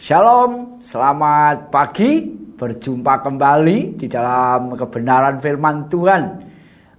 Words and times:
Shalom, 0.00 0.80
selamat 0.80 1.68
pagi. 1.68 2.24
Berjumpa 2.56 3.20
kembali 3.20 4.00
di 4.00 4.08
dalam 4.08 4.72
kebenaran 4.72 5.36
firman 5.36 5.92
Tuhan. 5.92 6.40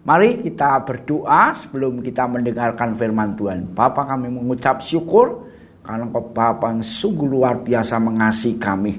Mari 0.06 0.46
kita 0.46 0.86
berdoa 0.86 1.50
sebelum 1.58 2.06
kita 2.06 2.30
mendengarkan 2.30 2.94
firman 2.94 3.34
Tuhan. 3.34 3.74
Bapak 3.74 4.06
kami 4.06 4.30
mengucap 4.30 4.86
syukur 4.86 5.50
karena 5.82 6.06
Engkau 6.06 6.30
Bapa 6.30 6.70
yang 6.70 6.86
sungguh 6.86 7.26
luar 7.26 7.66
biasa 7.66 7.98
mengasihi 7.98 8.62
kami. 8.62 8.94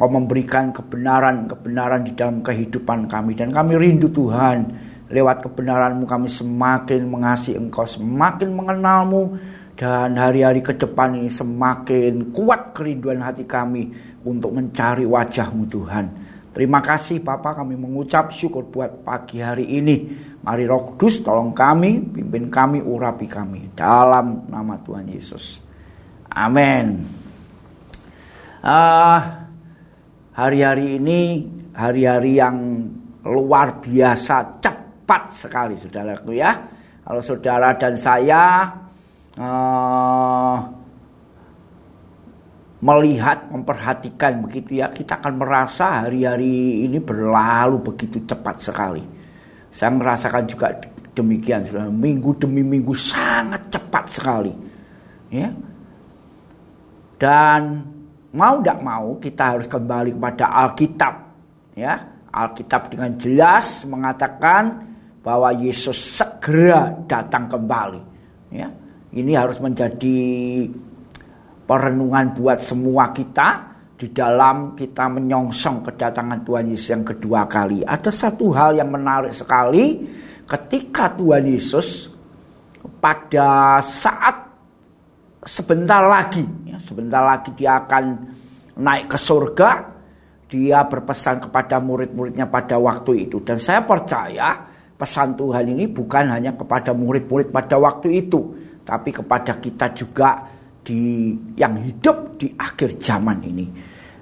Engkau 0.00 0.08
memberikan 0.08 0.72
kebenaran-kebenaran 0.72 2.08
di 2.08 2.16
dalam 2.16 2.40
kehidupan 2.40 3.04
kami 3.04 3.36
dan 3.36 3.52
kami 3.52 3.76
rindu 3.76 4.08
Tuhan. 4.08 4.64
Lewat 5.12 5.44
kebenaranmu 5.44 6.08
kami 6.08 6.24
semakin 6.24 7.04
mengasihi 7.04 7.60
Engkau, 7.60 7.84
semakin 7.84 8.48
mengenalmu 8.48 9.36
dan 9.72 10.20
hari-hari 10.20 10.60
ke 10.60 10.76
depan 10.76 11.16
ini 11.16 11.32
semakin 11.32 12.30
kuat 12.30 12.76
kerinduan 12.76 13.24
hati 13.24 13.48
kami 13.48 13.88
untuk 14.22 14.52
mencari 14.52 15.08
wajahmu 15.08 15.64
Tuhan. 15.66 16.06
Terima 16.52 16.84
kasih 16.84 17.24
Bapak 17.24 17.64
kami 17.64 17.80
mengucap 17.80 18.28
syukur 18.28 18.68
buat 18.68 19.00
pagi 19.00 19.40
hari 19.40 19.64
ini. 19.80 20.28
Mari 20.44 20.68
Roh 20.68 20.92
Kudus 20.92 21.24
tolong 21.24 21.56
kami, 21.56 22.02
pimpin 22.02 22.52
kami, 22.52 22.84
urapi 22.84 23.24
kami. 23.24 23.72
Dalam 23.72 24.52
nama 24.52 24.76
Tuhan 24.84 25.08
Yesus. 25.08 25.64
Amin. 26.28 27.00
Uh, 28.60 29.18
hari-hari 30.36 31.00
ini 31.00 31.20
hari-hari 31.72 32.36
yang 32.36 32.84
luar 33.24 33.80
biasa 33.80 34.60
cepat 34.60 35.32
sekali 35.32 35.80
saudaraku 35.80 36.36
ya. 36.36 36.52
Kalau 37.02 37.22
saudara 37.24 37.72
dan 37.80 37.96
saya 37.96 38.68
uh, 39.38 40.56
melihat, 42.82 43.46
memperhatikan 43.48 44.42
begitu 44.42 44.82
ya, 44.82 44.90
kita 44.90 45.22
akan 45.22 45.38
merasa 45.38 46.02
hari-hari 46.02 46.82
ini 46.82 46.98
berlalu 46.98 47.78
begitu 47.78 48.18
cepat 48.26 48.58
sekali. 48.58 49.02
Saya 49.70 49.94
merasakan 49.94 50.44
juga 50.50 50.74
demikian, 51.14 51.62
minggu 51.94 52.42
demi 52.42 52.60
minggu 52.66 52.92
sangat 52.92 53.70
cepat 53.70 54.04
sekali. 54.10 54.52
Ya. 55.30 55.48
Dan 57.16 57.86
mau 58.34 58.58
tidak 58.58 58.78
mau 58.82 59.16
kita 59.22 59.56
harus 59.56 59.70
kembali 59.70 60.18
kepada 60.18 60.46
Alkitab. 60.66 61.14
Ya, 61.78 62.02
Alkitab 62.34 62.90
dengan 62.90 63.14
jelas 63.16 63.86
mengatakan 63.88 64.90
bahwa 65.22 65.54
Yesus 65.54 65.96
segera 66.18 66.92
datang 67.06 67.46
kembali. 67.46 68.02
Ya, 68.52 68.68
ini 69.12 69.32
harus 69.36 69.60
menjadi 69.60 70.18
perenungan 71.68 72.32
buat 72.32 72.58
semua 72.64 73.12
kita 73.12 73.72
di 73.96 74.10
dalam 74.10 74.74
kita 74.74 75.06
menyongsong 75.06 75.86
kedatangan 75.86 76.42
Tuhan 76.42 76.66
Yesus 76.74 76.88
yang 76.90 77.04
kedua 77.06 77.46
kali. 77.46 77.86
Ada 77.86 78.10
satu 78.10 78.50
hal 78.50 78.80
yang 78.80 78.90
menarik 78.90 79.30
sekali 79.30 80.02
ketika 80.42 81.14
Tuhan 81.14 81.46
Yesus 81.46 82.10
pada 82.98 83.78
saat 83.78 84.36
sebentar 85.46 86.02
lagi, 86.02 86.42
ya, 86.66 86.78
sebentar 86.82 87.22
lagi 87.22 87.54
dia 87.54 87.78
akan 87.84 88.04
naik 88.82 89.06
ke 89.12 89.18
surga, 89.18 89.70
dia 90.50 90.82
berpesan 90.82 91.46
kepada 91.46 91.78
murid-muridnya 91.78 92.50
pada 92.50 92.80
waktu 92.82 93.30
itu. 93.30 93.38
Dan 93.46 93.62
saya 93.62 93.86
percaya 93.86 94.66
pesan 94.98 95.38
Tuhan 95.38 95.78
ini 95.78 95.86
bukan 95.90 96.30
hanya 96.30 96.54
kepada 96.58 96.90
murid-murid 96.90 97.54
pada 97.54 97.78
waktu 97.78 98.22
itu, 98.26 98.61
tapi 98.82 99.14
kepada 99.14 99.62
kita 99.62 99.94
juga 99.94 100.42
di 100.82 101.30
yang 101.54 101.78
hidup 101.78 102.38
di 102.38 102.50
akhir 102.58 102.98
zaman 102.98 103.38
ini. 103.46 103.66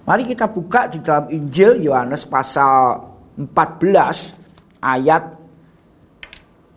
Mari 0.05 0.25
kita 0.29 0.53
buka 0.53 0.89
di 0.93 1.01
dalam 1.01 1.33
Injil 1.33 1.81
Yohanes 1.85 2.29
pasal 2.29 3.01
14 3.41 4.85
ayat 4.85 5.25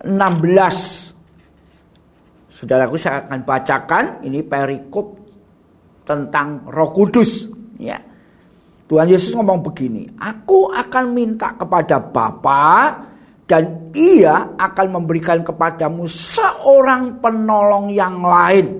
16. 0.08 1.12
Saudaraku 2.54 2.96
saya 2.96 3.28
akan 3.28 3.40
bacakan 3.44 4.24
ini 4.24 4.40
perikop 4.44 5.20
tentang 6.08 6.64
Roh 6.68 6.92
Kudus 6.96 7.48
ya. 7.80 8.00
Tuhan 8.84 9.08
Yesus 9.08 9.32
ngomong 9.34 9.64
begini, 9.64 10.12
"Aku 10.20 10.68
akan 10.70 11.16
minta 11.16 11.56
kepada 11.56 12.04
Bapa 12.04 13.00
dan 13.44 13.92
ia 13.92 14.56
akan 14.56 14.88
memberikan 15.00 15.44
kepadamu 15.44 16.08
seorang 16.08 17.20
penolong 17.20 17.92
yang 17.92 18.24
lain 18.24 18.80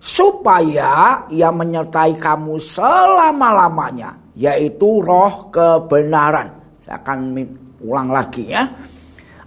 supaya 0.00 1.24
ia 1.28 1.52
menyertai 1.52 2.16
kamu 2.16 2.56
selama-lamanya 2.56 4.16
yaitu 4.32 5.04
roh 5.04 5.52
kebenaran. 5.52 6.48
Saya 6.80 6.96
akan 7.04 7.36
ulang 7.84 8.08
lagi 8.08 8.48
ya. 8.48 8.64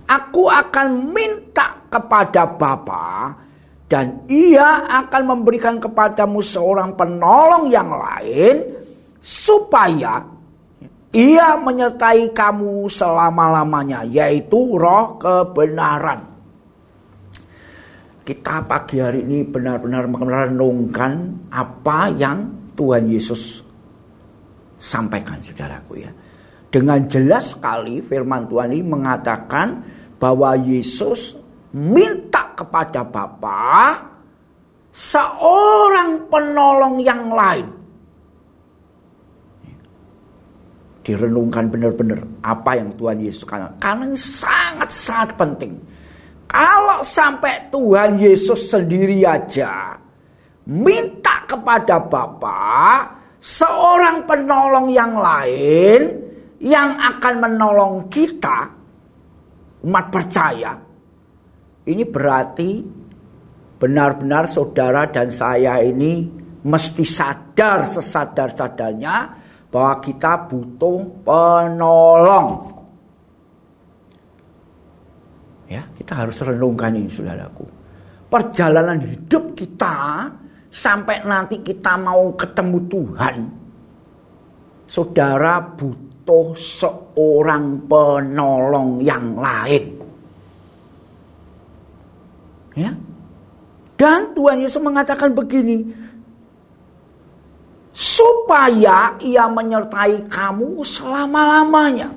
Aku 0.06 0.46
akan 0.46 1.10
minta 1.10 1.74
kepada 1.90 2.46
Bapa 2.46 3.34
dan 3.90 4.22
ia 4.30 4.86
akan 4.86 5.22
memberikan 5.38 5.82
kepadamu 5.82 6.42
seorang 6.42 6.94
penolong 6.94 7.74
yang 7.74 7.90
lain 7.90 8.78
supaya 9.18 10.33
ia 11.14 11.56
menyertai 11.62 12.34
kamu 12.34 12.90
selama-lamanya, 12.90 14.02
yaitu 14.10 14.76
roh 14.76 15.22
kebenaran. 15.22 16.34
Kita 18.26 18.66
pagi 18.66 18.98
hari 18.98 19.22
ini 19.22 19.46
benar-benar 19.46 20.10
merenungkan 20.10 21.46
apa 21.54 22.10
yang 22.18 22.50
Tuhan 22.74 23.06
Yesus 23.06 23.62
sampaikan, 24.74 25.38
saudaraku 25.38 26.02
ya. 26.02 26.10
Dengan 26.74 27.06
jelas 27.06 27.54
sekali 27.54 28.02
firman 28.02 28.50
Tuhan 28.50 28.74
ini 28.74 28.82
mengatakan 28.82 29.86
bahwa 30.18 30.58
Yesus 30.58 31.38
minta 31.78 32.58
kepada 32.58 33.06
Bapa 33.06 34.02
seorang 34.90 36.26
penolong 36.26 36.98
yang 37.06 37.30
lain 37.30 37.83
direnungkan 41.04 41.68
benar-benar 41.68 42.24
apa 42.42 42.80
yang 42.80 42.96
Tuhan 42.96 43.20
Yesus 43.20 43.44
katakan. 43.44 43.76
Karena 43.78 44.04
ini 44.08 44.20
sangat-sangat 44.20 45.30
penting. 45.36 45.74
Kalau 46.48 47.04
sampai 47.04 47.68
Tuhan 47.68 48.16
Yesus 48.18 48.72
sendiri 48.72 49.26
aja 49.28 50.00
minta 50.70 51.44
kepada 51.44 52.00
Bapa 52.00 53.04
seorang 53.44 54.24
penolong 54.24 54.88
yang 54.96 55.20
lain 55.20 56.02
yang 56.64 56.96
akan 56.96 57.34
menolong 57.44 58.08
kita 58.08 58.72
umat 59.84 60.06
percaya. 60.08 60.72
Ini 61.84 62.04
berarti 62.08 62.80
benar-benar 63.76 64.48
saudara 64.48 65.04
dan 65.12 65.28
saya 65.28 65.84
ini 65.84 66.24
mesti 66.64 67.04
sadar 67.04 67.84
sesadar-sadarnya 67.84 69.16
bahwa 69.74 69.98
kita 70.06 70.46
butuh 70.46 71.02
penolong. 71.26 72.50
Ya, 75.66 75.82
kita 75.98 76.14
harus 76.14 76.38
renungkan 76.46 76.94
ini 76.94 77.10
saudaraku. 77.10 77.66
Perjalanan 78.30 79.02
hidup 79.02 79.58
kita 79.58 80.30
sampai 80.70 81.26
nanti 81.26 81.66
kita 81.66 81.98
mau 81.98 82.38
ketemu 82.38 82.78
Tuhan. 82.86 83.36
Saudara 84.86 85.58
butuh 85.58 86.54
seorang 86.54 87.90
penolong 87.90 89.02
yang 89.02 89.34
lain. 89.42 89.84
Ya. 92.78 92.94
Dan 93.98 94.38
Tuhan 94.38 94.62
Yesus 94.62 94.82
mengatakan 94.82 95.34
begini, 95.34 95.82
supaya 98.14 99.18
ia 99.18 99.50
menyertai 99.50 100.30
kamu 100.30 100.86
selama-lamanya. 100.86 102.10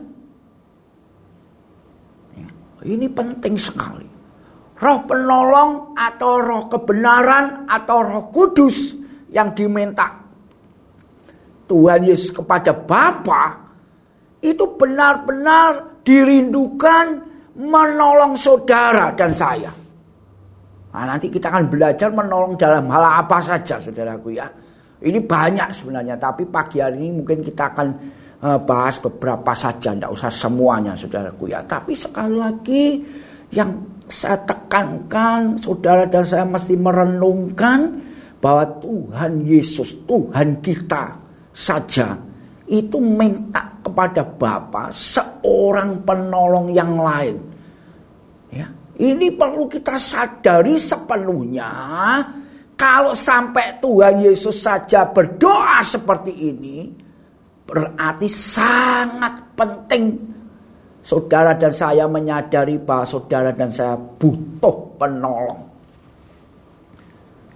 Ya, 2.37 2.48
ini 2.84 3.08
penting 3.08 3.56
sekali. 3.56 4.04
Roh 4.76 5.00
penolong 5.08 5.96
atau 5.96 6.37
roh 6.37 6.69
kebenaran 6.69 7.64
atau 7.64 8.04
roh 8.04 8.28
kudus 8.28 8.93
yang 9.32 9.56
diminta 9.56 10.12
Tuhan 11.64 12.04
Yesus 12.04 12.28
kepada 12.28 12.76
Bapa 12.76 13.56
itu 14.44 14.69
benar-benar 14.76 16.04
dirindukan 16.04 17.25
menolong 17.56 18.37
saudara 18.37 19.16
dan 19.16 19.32
saya. 19.32 19.72
Nah, 20.93 21.04
nanti 21.08 21.32
kita 21.32 21.48
akan 21.48 21.72
belajar 21.72 22.12
menolong 22.12 22.52
dalam 22.60 22.84
hal 22.93 23.25
apa 23.25 23.40
saja 23.40 23.81
saudaraku 23.81 24.37
ya. 24.37 24.44
Ini 25.06 25.23
banyak 25.23 25.70
sebenarnya, 25.70 26.19
tapi 26.19 26.43
pagi 26.50 26.82
hari 26.82 26.99
ini 26.99 27.23
mungkin 27.23 27.38
kita 27.38 27.70
akan 27.70 27.88
uh, 28.43 28.58
bahas 28.67 28.99
beberapa 28.99 29.55
saja, 29.55 29.94
tidak 29.94 30.11
usah 30.11 30.31
semuanya 30.35 30.99
saudaraku 30.99 31.47
ya. 31.47 31.62
Tapi 31.62 31.94
sekali 31.94 32.35
lagi 32.35 32.85
yang 33.55 33.70
saya 34.11 34.43
tekankan, 34.43 35.55
saudara 35.55 36.11
dan 36.11 36.26
saya 36.26 36.43
mesti 36.43 36.75
merenungkan 36.75 38.03
bahwa 38.43 38.67
Tuhan 38.82 39.47
Yesus, 39.47 39.94
Tuhan 40.11 40.58
kita, 40.58 41.26
saja 41.56 42.12
itu 42.69 43.00
minta 43.00 43.64
kepada 43.81 44.20
Bapa 44.26 44.93
seorang 44.93 46.05
penolong 46.05 46.69
yang 46.75 47.00
lain. 47.00 47.37
Ya, 48.53 48.69
ini 49.00 49.32
perlu 49.32 49.64
kita 49.70 49.97
sadari 49.97 50.76
sepenuhnya. 50.76 51.70
Kalau 52.76 53.17
sampai 53.17 53.81
Tuhan 53.81 54.20
Yesus 54.20 54.61
saja 54.61 55.08
berdoa 55.08 55.81
seperti 55.81 56.32
ini, 56.52 56.93
berarti 57.64 58.28
sangat 58.28 59.56
penting 59.56 60.05
saudara 61.00 61.56
dan 61.56 61.73
saya 61.73 62.05
menyadari 62.05 62.76
bahwa 62.76 63.08
saudara 63.08 63.49
dan 63.56 63.73
saya 63.73 63.96
butuh 63.96 65.00
penolong. 65.00 65.62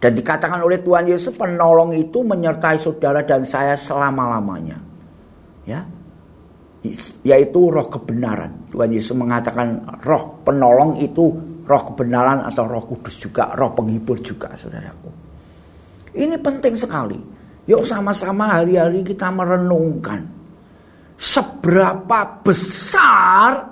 Dan 0.00 0.17
dikatakan 0.17 0.64
oleh 0.64 0.81
Tuhan 0.81 1.05
Yesus 1.05 1.37
penolong 1.37 1.93
itu 1.93 2.25
menyertai 2.25 2.81
saudara 2.81 3.20
dan 3.20 3.44
saya 3.44 3.76
selama-lamanya 3.76 4.81
ya 5.69 5.84
yaitu 7.28 7.69
roh 7.69 7.93
kebenaran. 7.93 8.73
Tuhan 8.73 8.88
Yesus 8.96 9.12
mengatakan 9.12 10.00
roh 10.00 10.40
penolong 10.40 10.96
itu 10.96 11.28
roh 11.70 11.82
kebenaran 11.94 12.43
atau 12.43 12.67
roh 12.67 12.82
kudus 12.82 13.14
juga, 13.14 13.55
roh 13.55 13.70
penghibur 13.70 14.19
juga 14.19 14.50
saudaraku. 14.58 15.11
Ini 16.19 16.34
penting 16.43 16.75
sekali. 16.75 17.19
Yuk 17.70 17.87
sama-sama 17.87 18.58
hari-hari 18.58 19.06
kita 19.06 19.31
merenungkan. 19.31 20.26
Seberapa 21.14 22.43
besar 22.43 23.70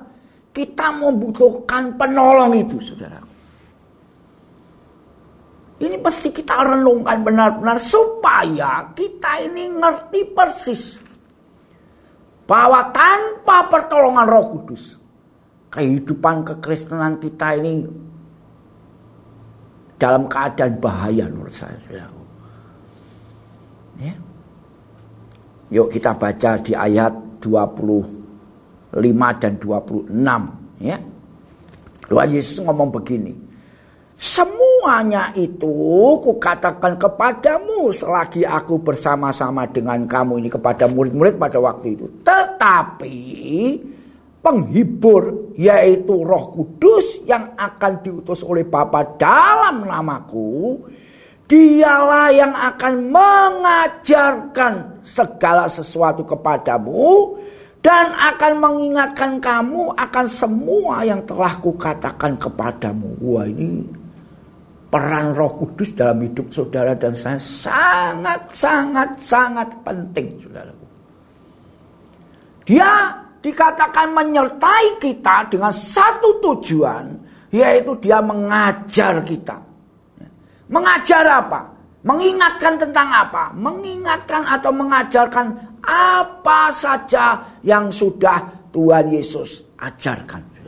kita 0.55 0.95
membutuhkan 0.95 1.99
penolong 1.99 2.55
itu 2.55 2.79
saudara. 2.79 3.19
Ini 5.79 5.97
pasti 6.03 6.35
kita 6.35 6.55
renungkan 6.75 7.23
benar-benar 7.23 7.79
supaya 7.79 8.91
kita 8.94 9.47
ini 9.47 9.71
ngerti 9.75 10.21
persis 10.35 10.99
bahwa 12.47 12.91
tanpa 12.91 13.71
pertolongan 13.71 14.27
Roh 14.27 14.47
Kudus, 14.59 14.99
kehidupan 15.69 16.44
kekristenan 16.49 17.20
kita 17.20 17.56
ini 17.61 17.85
dalam 19.99 20.31
keadaan 20.31 20.79
bahaya 20.79 21.26
menurut 21.29 21.53
saya. 21.53 21.76
Ya. 23.99 24.15
Yuk 25.69 25.93
kita 25.93 26.17
baca 26.17 26.56
di 26.65 26.73
ayat 26.73 27.12
25 27.44 29.43
dan 29.43 29.53
26 29.61 30.81
ya. 30.81 30.97
Tuhan 32.09 32.29
Yesus 32.32 32.65
ngomong 32.65 32.88
begini. 32.88 33.37
Semuanya 34.19 35.31
itu 35.38 35.70
kukatakan 36.19 36.99
kepadamu 36.99 37.93
selagi 37.94 38.43
aku 38.43 38.81
bersama-sama 38.82 39.69
dengan 39.69 40.09
kamu 40.09 40.43
ini 40.43 40.50
kepada 40.50 40.88
murid-murid 40.91 41.38
pada 41.38 41.61
waktu 41.62 41.94
itu. 41.94 42.09
Tetapi 42.26 43.19
penghibur 44.38 45.55
yaitu 45.58 46.14
Roh 46.23 46.55
Kudus 46.55 47.26
yang 47.26 47.58
akan 47.58 48.02
diutus 48.02 48.46
oleh 48.46 48.62
Bapa 48.62 49.19
dalam 49.19 49.85
namaku 49.85 50.79
Dialah 51.49 52.29
yang 52.29 52.52
akan 52.52 53.08
mengajarkan 53.08 55.00
segala 55.00 55.64
sesuatu 55.64 56.20
kepadamu 56.20 57.40
dan 57.81 58.12
akan 58.12 58.52
mengingatkan 58.61 59.40
kamu 59.40 59.96
akan 59.96 60.26
semua 60.29 61.08
yang 61.08 61.25
telah 61.25 61.56
kukatakan 61.56 62.37
kepadamu. 62.37 63.17
Wah 63.25 63.49
ini 63.49 63.81
peran 64.93 65.32
Roh 65.32 65.56
Kudus 65.56 65.96
dalam 65.96 66.20
hidup 66.20 66.52
saudara 66.52 66.93
dan 66.93 67.17
saya 67.17 67.41
sangat 67.41 68.52
sangat 68.52 69.17
sangat 69.17 69.73
penting 69.81 70.37
saudaraku. 70.44 70.87
Dia 72.69 73.08
dikatakan 73.38 74.12
menyertai 74.14 74.99
kita 74.99 75.46
dengan 75.50 75.70
satu 75.70 76.43
tujuan 76.43 77.06
yaitu 77.55 77.96
dia 78.02 78.20
mengajar 78.20 79.25
kita. 79.25 79.56
Mengajar 80.69 81.25
apa? 81.25 81.61
Mengingatkan 82.05 82.76
tentang 82.76 83.08
apa? 83.08 83.50
Mengingatkan 83.56 84.44
atau 84.44 84.70
mengajarkan 84.70 85.46
apa 85.85 86.69
saja 86.70 87.40
yang 87.64 87.88
sudah 87.88 88.69
Tuhan 88.69 89.08
Yesus 89.08 89.64
ajarkan. 89.81 90.58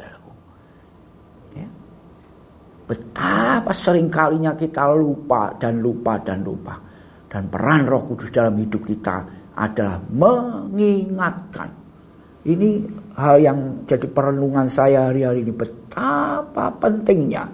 Betapa 2.91 3.71
seringkalinya 3.71 4.59
kita 4.59 4.91
lupa 4.99 5.55
dan 5.55 5.79
lupa 5.79 6.19
dan 6.19 6.43
lupa. 6.43 6.75
Dan 7.31 7.47
peran 7.47 7.87
roh 7.87 8.03
kudus 8.03 8.35
dalam 8.35 8.59
hidup 8.59 8.83
kita 8.83 9.23
adalah 9.55 10.03
mengingatkan. 10.11 11.71
Ini 12.41 12.71
hal 13.21 13.37
yang 13.37 13.59
jadi 13.85 14.09
perenungan 14.09 14.65
saya 14.65 15.13
hari-hari 15.13 15.45
ini. 15.45 15.53
Betapa 15.53 16.73
pentingnya 16.73 17.45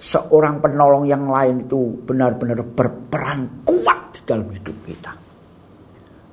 seorang 0.00 0.60
penolong 0.60 1.04
yang 1.04 1.28
lain 1.28 1.68
itu 1.68 2.00
benar-benar 2.04 2.64
berperan 2.64 3.60
kuat 3.64 4.16
di 4.16 4.20
dalam 4.24 4.48
hidup 4.48 4.76
kita. 4.88 5.12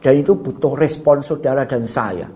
Dan 0.04 0.14
itu 0.20 0.36
butuh 0.36 0.76
respon 0.80 1.20
saudara 1.24 1.68
dan 1.68 1.84
saya. 1.88 2.28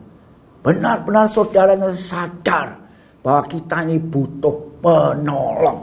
Benar-benar 0.63 1.31
saudara 1.31 1.75
yang 1.75 1.95
sadar 1.95 2.75
bahwa 3.23 3.43
kita 3.47 3.87
ini 3.87 3.99
butuh 3.99 4.83
penolong. 4.83 5.79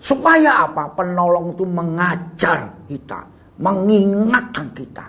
Supaya 0.00 0.68
apa? 0.68 0.92
Penolong 0.92 1.56
itu 1.56 1.64
mengajar 1.64 2.84
kita, 2.84 3.20
mengingatkan 3.60 4.68
kita 4.76 5.04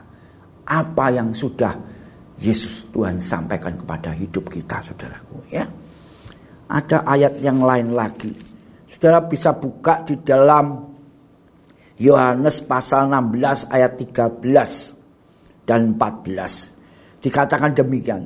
apa 0.66 1.06
yang 1.12 1.36
sudah 1.36 1.95
Yesus 2.40 2.92
Tuhan 2.92 3.24
sampaikan 3.24 3.80
kepada 3.80 4.12
hidup 4.12 4.52
kita, 4.52 4.84
saudaraku. 4.84 5.40
Ya, 5.48 5.68
ada 6.68 7.06
ayat 7.08 7.40
yang 7.40 7.64
lain 7.64 7.96
lagi. 7.96 8.36
Saudara 8.92 9.24
bisa 9.24 9.56
buka 9.56 10.04
di 10.04 10.20
dalam 10.20 10.96
Yohanes 11.96 12.60
pasal 12.68 13.08
16 13.08 13.72
ayat 13.72 13.92
13 13.96 15.64
dan 15.64 15.96
14. 15.96 17.24
Dikatakan 17.24 17.72
demikian. 17.72 18.24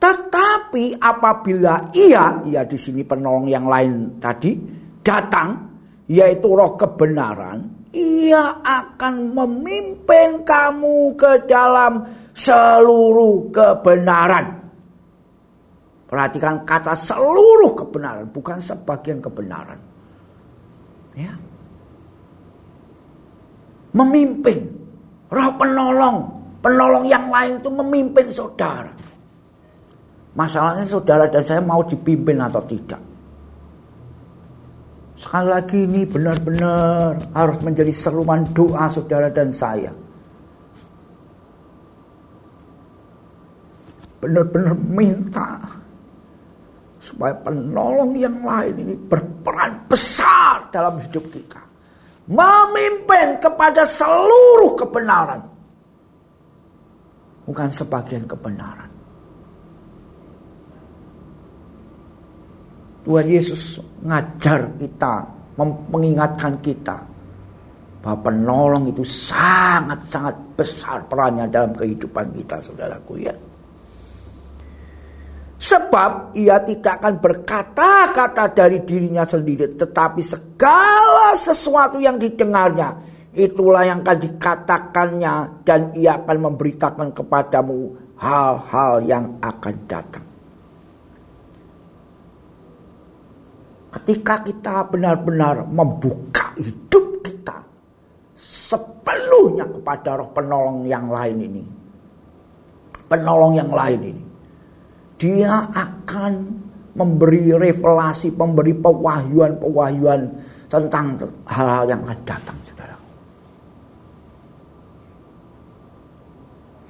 Tetapi 0.00 0.98
apabila 0.98 1.92
ia, 1.94 2.42
ia 2.42 2.62
di 2.66 2.78
sini 2.80 3.04
penolong 3.04 3.46
yang 3.46 3.68
lain 3.68 4.18
tadi, 4.18 4.58
datang, 5.04 5.70
yaitu 6.10 6.48
roh 6.50 6.74
kebenaran, 6.74 7.81
ia 7.92 8.60
akan 8.64 9.36
memimpin 9.36 10.42
kamu 10.42 11.12
ke 11.12 11.44
dalam 11.44 12.08
seluruh 12.32 13.52
kebenaran. 13.52 14.64
Perhatikan 16.08 16.64
kata 16.64 16.92
seluruh 16.92 17.72
kebenaran, 17.76 18.28
bukan 18.32 18.60
sebagian 18.60 19.20
kebenaran. 19.20 19.80
Ya. 21.16 21.32
Memimpin, 23.92 24.72
roh 25.28 25.52
penolong, 25.60 26.16
penolong 26.64 27.04
yang 27.04 27.28
lain 27.28 27.60
itu 27.60 27.68
memimpin 27.68 28.26
saudara. 28.32 28.92
Masalahnya 30.32 30.88
saudara 30.88 31.28
dan 31.28 31.44
saya 31.44 31.60
mau 31.60 31.84
dipimpin 31.84 32.40
atau 32.40 32.64
tidak. 32.64 33.11
Lagi 35.32 35.88
ini 35.88 36.04
benar-benar 36.04 37.16
harus 37.32 37.58
menjadi 37.64 37.88
seruan 37.88 38.44
doa 38.52 38.84
saudara 38.84 39.32
dan 39.32 39.48
saya. 39.48 39.88
Benar-benar 44.20 44.76
minta 44.76 45.56
supaya 47.00 47.32
penolong 47.40 48.12
yang 48.20 48.44
lain 48.44 48.76
ini 48.76 48.94
berperan 49.08 49.88
besar 49.88 50.68
dalam 50.68 51.00
hidup 51.00 51.24
kita. 51.32 51.64
Memimpin 52.28 53.40
kepada 53.40 53.88
seluruh 53.88 54.76
kebenaran. 54.76 55.40
Bukan 57.48 57.72
sebagian 57.72 58.28
kebenaran. 58.28 58.91
Tuhan 63.02 63.26
Yesus 63.26 63.82
ngajar 64.06 64.78
kita, 64.78 65.14
mengingatkan 65.90 66.62
kita 66.62 67.02
bahwa 68.02 68.18
penolong 68.26 68.90
itu 68.90 69.06
sangat-sangat 69.06 70.58
besar 70.58 71.06
perannya 71.06 71.46
dalam 71.46 71.70
kehidupan 71.74 72.34
kita, 72.34 72.58
saudaraku 72.58 73.14
ya. 73.22 73.34
Sebab 75.62 76.34
ia 76.34 76.58
tidak 76.66 76.98
akan 76.98 77.22
berkata-kata 77.22 78.50
dari 78.50 78.82
dirinya 78.82 79.22
sendiri, 79.22 79.78
tetapi 79.78 80.18
segala 80.18 81.38
sesuatu 81.38 82.02
yang 82.02 82.18
didengarnya, 82.18 82.98
itulah 83.30 83.86
yang 83.86 84.02
akan 84.02 84.18
dikatakannya 84.18 85.34
dan 85.62 85.94
ia 85.94 86.18
akan 86.18 86.50
memberitakan 86.50 87.14
kepadamu 87.14 87.94
hal-hal 88.18 89.06
yang 89.06 89.38
akan 89.38 89.74
datang. 89.86 90.31
Ketika 93.92 94.40
kita 94.40 94.88
benar-benar 94.88 95.68
membuka 95.68 96.56
hidup 96.56 97.20
kita 97.20 97.60
sepenuhnya 98.42 99.68
kepada 99.68 100.16
roh 100.16 100.32
penolong 100.32 100.88
yang 100.88 101.06
lain 101.12 101.36
ini. 101.44 101.64
Penolong 103.06 103.52
yang 103.52 103.68
lain 103.68 104.00
ini. 104.00 104.24
Dia 105.20 105.68
akan 105.70 106.32
memberi 106.96 107.52
revelasi, 107.52 108.32
memberi 108.32 108.72
pewahyuan-pewahyuan 108.76 110.20
tentang 110.72 111.20
hal-hal 111.44 111.84
yang 111.84 112.00
akan 112.02 112.20
datang, 112.24 112.56
saudara. 112.64 112.96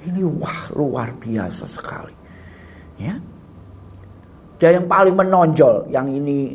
Ini 0.07 0.23
wah 0.39 0.63
luar 0.75 1.11
biasa 1.19 1.67
sekali. 1.67 2.15
Ya. 2.99 3.19
Dan 4.63 4.71
yang 4.83 4.87
paling 4.87 5.15
menonjol 5.19 5.91
yang 5.91 6.07
ini 6.07 6.55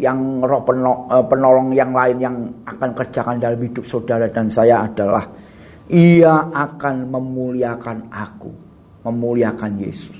yang 0.00 0.40
roh 0.40 0.62
eh, 0.64 1.24
penolong 1.28 1.68
yang 1.76 1.92
lain 1.92 2.16
yang 2.20 2.36
akan 2.64 2.90
kerjakan 2.96 3.36
dalam 3.36 3.60
hidup 3.60 3.84
saudara 3.84 4.30
dan 4.30 4.48
saya 4.48 4.88
adalah 4.88 5.24
ia 5.92 6.48
akan 6.48 7.12
memuliakan 7.12 8.08
aku, 8.08 8.52
memuliakan 9.04 9.72
Yesus. 9.76 10.18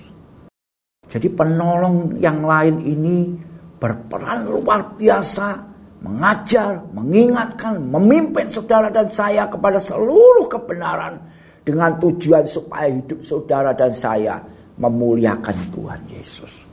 Jadi 1.09 1.29
penolong 1.33 2.17
yang 2.21 2.45
lain 2.45 2.77
ini 2.85 3.37
berperan 3.77 4.49
luar 4.49 4.97
biasa 4.97 5.73
mengajar, 6.03 6.83
mengingatkan, 6.91 7.79
memimpin 7.79 8.51
saudara 8.51 8.91
dan 8.91 9.07
saya 9.07 9.47
kepada 9.47 9.79
seluruh 9.79 10.51
kebenaran 10.51 11.15
dengan 11.63 11.95
tujuan 12.03 12.43
supaya 12.43 12.91
hidup 12.91 13.23
saudara 13.23 13.71
dan 13.71 13.95
saya 13.95 14.43
memuliakan 14.83 15.57
Tuhan 15.71 16.01
Yesus. 16.11 16.72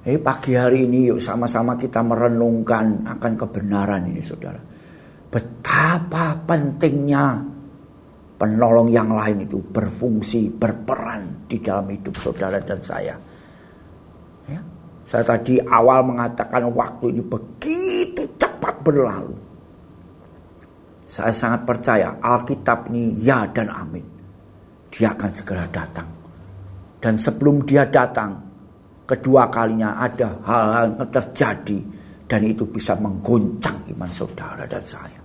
Eh 0.00 0.16
pagi 0.16 0.56
hari 0.56 0.88
ini 0.88 1.12
yuk 1.12 1.20
sama-sama 1.20 1.76
kita 1.76 2.00
merenungkan 2.00 3.04
akan 3.04 3.32
kebenaran 3.36 4.08
ini 4.08 4.24
saudara. 4.24 4.56
Betapa 5.28 6.40
pentingnya 6.40 7.36
penolong 8.40 8.88
yang 8.88 9.12
lain 9.12 9.44
itu 9.44 9.60
berfungsi, 9.60 10.48
berperan 10.56 11.44
di 11.44 11.60
dalam 11.60 11.84
hidup 11.92 12.16
saudara 12.16 12.56
dan 12.64 12.80
saya. 12.80 13.14
Ya. 14.48 14.60
Saya 15.04 15.36
tadi 15.36 15.60
awal 15.60 16.08
mengatakan 16.08 16.72
waktu 16.72 17.12
ini 17.12 17.20
begitu 17.20 18.24
cepat 18.40 18.80
berlalu. 18.80 19.36
Saya 21.04 21.34
sangat 21.36 21.68
percaya 21.68 22.16
Alkitab 22.24 22.88
ini 22.88 23.20
ya 23.20 23.44
dan 23.52 23.68
amin. 23.68 24.06
Dia 24.88 25.12
akan 25.12 25.30
segera 25.36 25.68
datang. 25.68 26.08
Dan 26.96 27.20
sebelum 27.20 27.66
dia 27.68 27.84
datang, 27.84 28.49
kedua 29.10 29.50
kalinya 29.50 29.98
ada 29.98 30.38
hal-hal 30.46 30.94
yang 30.94 31.10
terjadi 31.10 31.78
dan 32.30 32.40
itu 32.46 32.62
bisa 32.70 32.94
mengguncang 32.94 33.74
iman 33.90 34.10
saudara 34.10 34.62
dan 34.70 34.86
saya. 34.86 35.18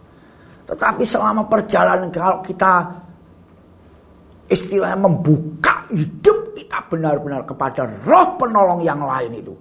Tetapi 0.66 1.06
selama 1.06 1.46
perjalanan 1.46 2.10
kalau 2.10 2.42
kita 2.42 2.90
istilahnya 4.50 5.06
membuka 5.06 5.86
hidup 5.94 6.58
kita 6.58 6.82
benar-benar 6.90 7.46
kepada 7.46 7.86
roh 8.10 8.34
penolong 8.42 8.82
yang 8.82 9.06
lain 9.06 9.38
itu. 9.38 9.54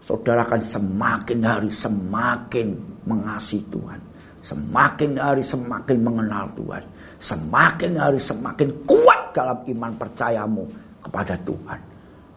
Saudara 0.00 0.44
akan 0.44 0.60
semakin 0.60 1.40
hari 1.40 1.72
semakin 1.72 2.76
mengasihi 3.08 3.64
Tuhan 3.72 4.00
Semakin 4.44 5.16
hari 5.16 5.40
semakin 5.40 6.04
mengenal 6.04 6.52
Tuhan. 6.52 6.84
Semakin 7.16 7.96
hari 7.96 8.20
semakin 8.20 8.68
kuat 8.84 9.32
dalam 9.32 9.64
iman 9.64 9.92
percayamu 9.96 10.68
kepada 11.00 11.32
Tuhan. 11.48 11.80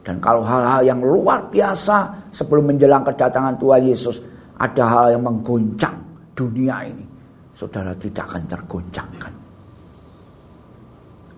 Dan 0.07 0.23
kalau 0.23 0.39
hal-hal 0.39 0.87
yang 0.87 1.03
luar 1.03 1.51
biasa 1.51 2.31
sebelum 2.31 2.71
menjelang 2.71 3.03
kedatangan 3.03 3.59
Tuhan 3.59 3.83
Yesus. 3.83 4.23
Ada 4.55 4.83
hal 4.87 5.05
yang 5.19 5.27
mengguncang 5.27 5.99
dunia 6.31 6.87
ini. 6.87 7.03
Saudara 7.51 7.91
tidak 7.99 8.31
akan 8.31 8.43
tergoncangkan. 8.47 9.33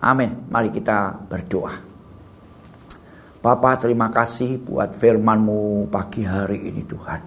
Amin. 0.06 0.30
Mari 0.48 0.70
kita 0.70 1.18
berdoa. 1.18 1.74
Bapak 3.40 3.84
terima 3.84 4.06
kasih 4.08 4.62
buat 4.62 4.94
firmanmu 4.94 5.90
pagi 5.90 6.22
hari 6.22 6.70
ini 6.70 6.86
Tuhan. 6.86 7.20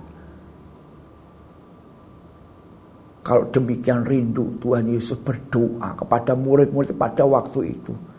Kalau 3.24 3.44
demikian 3.52 4.08
rindu 4.08 4.58
Tuhan 4.64 4.88
Yesus 4.88 5.20
berdoa 5.20 5.92
kepada 6.00 6.40
murid-murid 6.40 6.96
pada 6.96 7.28
waktu 7.28 7.76
itu. 7.76 8.13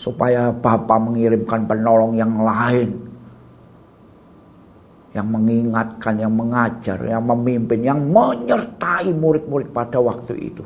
Supaya 0.00 0.48
Bapa 0.48 0.96
mengirimkan 0.96 1.68
penolong 1.68 2.16
yang 2.16 2.40
lain. 2.40 2.88
Yang 5.12 5.28
mengingatkan, 5.28 6.14
yang 6.16 6.32
mengajar, 6.32 6.96
yang 7.04 7.20
memimpin, 7.28 7.84
yang 7.84 8.00
menyertai 8.08 9.12
murid-murid 9.12 9.68
pada 9.76 10.00
waktu 10.00 10.32
itu. 10.40 10.64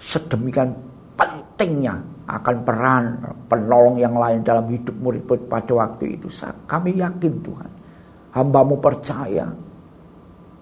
Sedemikian 0.00 0.74
pentingnya 1.14 1.94
akan 2.26 2.56
peran 2.66 3.04
penolong 3.46 4.02
yang 4.02 4.18
lain 4.18 4.42
dalam 4.42 4.66
hidup 4.66 4.96
murid-murid 4.98 5.46
pada 5.46 5.72
waktu 5.78 6.18
itu. 6.18 6.26
Kami 6.66 6.98
yakin 6.98 7.34
Tuhan 7.44 7.70
hambamu 8.34 8.76
percaya 8.82 9.46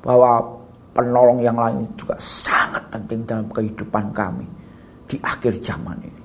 bahwa 0.05 0.45
penolong 0.95 1.43
yang 1.43 1.59
lain 1.59 1.89
juga 1.99 2.15
sangat 2.21 2.87
penting 2.93 3.27
dalam 3.27 3.49
kehidupan 3.51 4.15
kami 4.15 4.47
di 5.09 5.17
akhir 5.21 5.61
zaman 5.61 5.99
ini. 6.03 6.23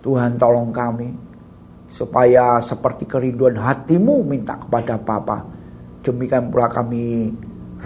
Tuhan 0.00 0.40
tolong 0.40 0.72
kami 0.72 1.08
supaya 1.90 2.62
seperti 2.62 3.04
kerinduan 3.04 3.58
hatimu 3.58 4.24
minta 4.24 4.56
kepada 4.56 4.96
Bapa. 4.96 5.44
Demikian 6.00 6.48
pula 6.48 6.70
kami 6.70 7.28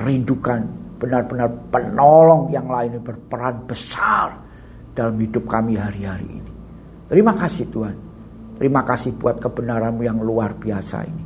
rindukan 0.04 0.62
benar-benar 1.00 1.50
penolong 1.74 2.52
yang 2.54 2.70
lain 2.70 3.02
berperan 3.02 3.66
besar 3.66 4.38
dalam 4.94 5.18
hidup 5.18 5.44
kami 5.50 5.74
hari-hari 5.74 6.28
ini. 6.28 6.52
Terima 7.10 7.34
kasih 7.34 7.66
Tuhan. 7.68 7.96
Terima 8.54 8.86
kasih 8.86 9.18
buat 9.18 9.42
kebenaranmu 9.42 10.02
yang 10.06 10.22
luar 10.22 10.54
biasa 10.54 10.96
ini. 11.02 11.24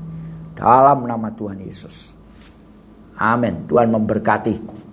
Dalam 0.57 1.05
nama 1.05 1.29
Tuhan 1.29 1.61
Yesus. 1.61 2.17
Amin. 3.21 3.69
Tuhan 3.69 3.93
memberkati. 3.93 4.88